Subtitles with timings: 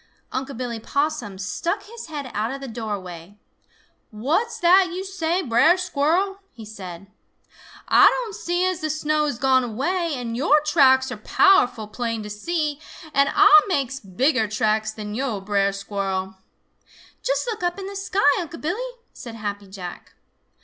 [0.31, 3.37] Unc' Billy Possum stuck his head out of the doorway.
[4.09, 7.05] "What's that yo' say, Brer Squirrel?" he said.
[7.87, 12.23] "Ah don' see as the snow has gone away, and your tracks are powerful plain
[12.23, 12.79] to see,
[13.13, 16.33] and Ah makes bigger tracks than yo', Brer Squirrel."
[17.21, 20.15] "Just look up in the sky, Unc' Billy!" said Happy Jack.